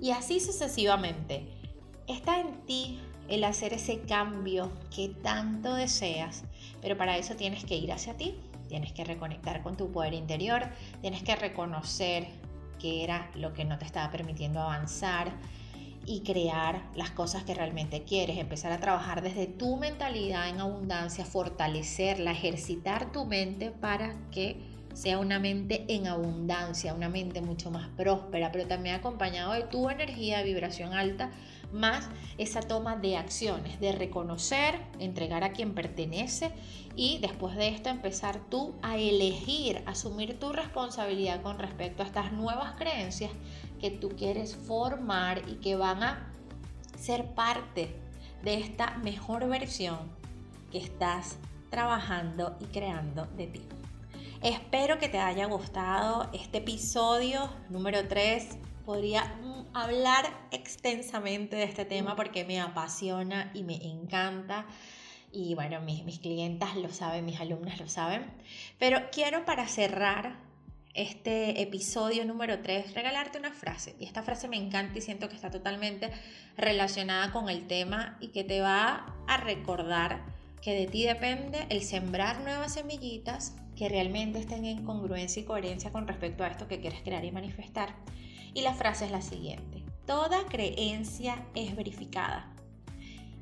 Y 0.00 0.10
así 0.10 0.40
sucesivamente. 0.40 1.59
Está 2.10 2.40
en 2.40 2.66
ti 2.66 2.98
el 3.28 3.44
hacer 3.44 3.72
ese 3.72 4.00
cambio 4.00 4.72
que 4.92 5.10
tanto 5.10 5.74
deseas, 5.74 6.42
pero 6.82 6.96
para 6.96 7.16
eso 7.16 7.36
tienes 7.36 7.64
que 7.64 7.76
ir 7.76 7.92
hacia 7.92 8.16
ti, 8.16 8.34
tienes 8.68 8.92
que 8.92 9.04
reconectar 9.04 9.62
con 9.62 9.76
tu 9.76 9.92
poder 9.92 10.14
interior, 10.14 10.64
tienes 11.02 11.22
que 11.22 11.36
reconocer 11.36 12.26
qué 12.80 13.04
era 13.04 13.30
lo 13.36 13.52
que 13.52 13.64
no 13.64 13.78
te 13.78 13.84
estaba 13.84 14.10
permitiendo 14.10 14.58
avanzar 14.58 15.30
y 16.04 16.22
crear 16.22 16.82
las 16.96 17.12
cosas 17.12 17.44
que 17.44 17.54
realmente 17.54 18.02
quieres, 18.02 18.38
empezar 18.38 18.72
a 18.72 18.80
trabajar 18.80 19.22
desde 19.22 19.46
tu 19.46 19.76
mentalidad 19.76 20.48
en 20.48 20.60
abundancia, 20.60 21.24
fortalecerla, 21.24 22.32
ejercitar 22.32 23.12
tu 23.12 23.24
mente 23.24 23.70
para 23.70 24.16
que 24.32 24.56
sea 24.94 25.20
una 25.20 25.38
mente 25.38 25.84
en 25.86 26.08
abundancia, 26.08 26.92
una 26.92 27.08
mente 27.08 27.40
mucho 27.40 27.70
más 27.70 27.88
próspera, 27.90 28.50
pero 28.50 28.66
también 28.66 28.96
acompañado 28.96 29.52
de 29.52 29.62
tu 29.62 29.88
energía 29.88 30.42
vibración 30.42 30.92
alta 30.92 31.30
más 31.72 32.08
esa 32.38 32.60
toma 32.60 32.96
de 32.96 33.16
acciones, 33.16 33.80
de 33.80 33.92
reconocer, 33.92 34.80
entregar 34.98 35.44
a 35.44 35.52
quien 35.52 35.74
pertenece 35.74 36.52
y 36.96 37.18
después 37.18 37.56
de 37.56 37.68
esto 37.68 37.88
empezar 37.88 38.40
tú 38.50 38.74
a 38.82 38.96
elegir, 38.96 39.82
asumir 39.86 40.38
tu 40.38 40.52
responsabilidad 40.52 41.42
con 41.42 41.58
respecto 41.58 42.02
a 42.02 42.06
estas 42.06 42.32
nuevas 42.32 42.74
creencias 42.76 43.30
que 43.80 43.90
tú 43.90 44.10
quieres 44.10 44.56
formar 44.56 45.42
y 45.48 45.54
que 45.56 45.76
van 45.76 46.02
a 46.02 46.32
ser 46.98 47.34
parte 47.34 47.96
de 48.42 48.54
esta 48.54 48.98
mejor 48.98 49.48
versión 49.48 49.98
que 50.70 50.78
estás 50.78 51.38
trabajando 51.70 52.56
y 52.60 52.64
creando 52.66 53.26
de 53.36 53.46
ti. 53.46 53.62
Espero 54.42 54.98
que 54.98 55.08
te 55.08 55.18
haya 55.18 55.46
gustado 55.46 56.28
este 56.32 56.58
episodio 56.58 57.50
número 57.68 58.08
3. 58.08 58.58
Podría 58.86 59.34
hablar 59.74 60.26
extensamente 60.50 61.56
de 61.56 61.64
este 61.64 61.84
tema 61.84 62.16
porque 62.16 62.44
me 62.44 62.60
apasiona 62.60 63.50
y 63.54 63.62
me 63.62 63.76
encanta. 63.86 64.66
Y 65.32 65.54
bueno, 65.54 65.80
mis, 65.80 66.04
mis 66.04 66.18
clientas 66.18 66.76
lo 66.76 66.90
saben, 66.90 67.24
mis 67.24 67.40
alumnas 67.40 67.78
lo 67.78 67.88
saben. 67.88 68.24
Pero 68.78 69.10
quiero 69.12 69.44
para 69.44 69.66
cerrar 69.68 70.36
este 70.94 71.62
episodio 71.62 72.24
número 72.24 72.60
3 72.60 72.94
regalarte 72.94 73.38
una 73.38 73.52
frase. 73.52 73.94
Y 74.00 74.04
esta 74.04 74.22
frase 74.22 74.48
me 74.48 74.56
encanta 74.56 74.98
y 74.98 75.02
siento 75.02 75.28
que 75.28 75.36
está 75.36 75.50
totalmente 75.50 76.10
relacionada 76.56 77.32
con 77.32 77.48
el 77.48 77.66
tema 77.66 78.16
y 78.20 78.28
que 78.28 78.44
te 78.44 78.60
va 78.60 79.14
a 79.28 79.36
recordar 79.36 80.22
que 80.62 80.74
de 80.74 80.86
ti 80.86 81.04
depende 81.04 81.66
el 81.70 81.82
sembrar 81.82 82.40
nuevas 82.40 82.74
semillitas 82.74 83.54
que 83.76 83.88
realmente 83.88 84.38
estén 84.38 84.66
en 84.66 84.84
congruencia 84.84 85.40
y 85.40 85.44
coherencia 85.44 85.90
con 85.90 86.06
respecto 86.06 86.44
a 86.44 86.48
esto 86.48 86.68
que 86.68 86.80
quieres 86.80 87.00
crear 87.00 87.24
y 87.24 87.32
manifestar. 87.32 87.94
Y 88.54 88.62
la 88.62 88.74
frase 88.74 89.06
es 89.06 89.10
la 89.10 89.22
siguiente. 89.22 89.84
Toda 90.06 90.46
creencia 90.46 91.46
es 91.54 91.76
verificada 91.76 92.52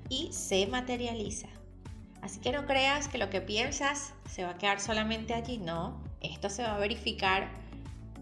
y 0.09 0.33
se 0.33 0.67
materializa. 0.67 1.49
Así 2.21 2.41
que 2.41 2.53
no 2.53 2.67
creas 2.67 3.09
que 3.09 3.19
lo 3.19 3.31
que 3.31 3.41
piensas 3.41 4.13
se 4.29 4.45
va 4.45 4.51
a 4.51 4.59
quedar 4.59 4.81
solamente 4.81 5.35
allí, 5.35 5.59
no. 5.59 6.03
Esto 6.21 6.51
se 6.51 6.63
va 6.63 6.75
a 6.75 6.79
verificar 6.79 7.49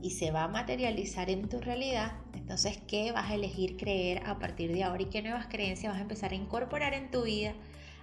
y 0.03 0.11
se 0.11 0.31
va 0.31 0.45
a 0.45 0.49
materializar 0.49 1.31
en 1.31 1.49
tu 1.49 1.61
realidad. 1.61 2.13
Entonces, 2.35 2.79
¿qué 2.87 3.11
vas 3.13 3.31
a 3.31 3.35
elegir 3.35 3.77
creer 3.77 4.23
a 4.27 4.39
partir 4.39 4.73
de 4.73 4.85
ahora 4.85 5.03
y 5.03 5.07
qué 5.07 5.23
nuevas 5.23 5.47
creencias 5.47 5.93
vas 5.93 5.99
a 5.99 6.03
empezar 6.03 6.33
a 6.33 6.37
incorporar 6.37 6.95
en 6.95 7.11
tu 7.11 7.23
vida 7.23 7.55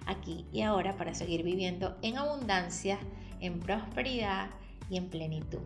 aquí 0.06 0.44
y 0.52 0.62
ahora 0.62 0.96
para 0.96 1.14
seguir 1.14 1.42
viviendo 1.42 1.96
en 2.02 2.18
abundancia, 2.18 2.98
en 3.40 3.60
prosperidad 3.60 4.50
y 4.90 4.96
en 4.96 5.08
plenitud? 5.08 5.62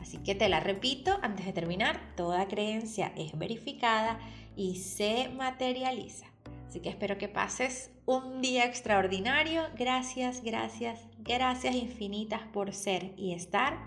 Así 0.00 0.18
que 0.18 0.34
te 0.34 0.48
la 0.48 0.60
repito 0.60 1.18
antes 1.22 1.46
de 1.46 1.52
terminar, 1.52 2.14
toda 2.16 2.48
creencia 2.48 3.12
es 3.16 3.36
verificada 3.36 4.18
y 4.56 4.76
se 4.76 5.28
materializa. 5.30 6.26
Así 6.68 6.80
que 6.80 6.90
espero 6.90 7.18
que 7.18 7.28
pases 7.28 7.90
un 8.04 8.40
día 8.42 8.66
extraordinario. 8.66 9.62
Gracias, 9.76 10.42
gracias, 10.42 11.00
gracias 11.18 11.74
infinitas 11.74 12.42
por 12.52 12.74
ser 12.74 13.14
y 13.16 13.32
estar. 13.32 13.78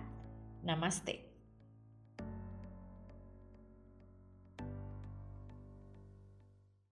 Namaste. 0.63 1.30